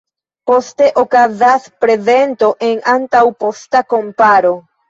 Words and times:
Poste 0.51 0.87
okazas 1.01 1.69
prezento 1.85 2.51
en 2.71 2.81
antaŭ-posta 2.97 3.87
komparo. 3.95 4.57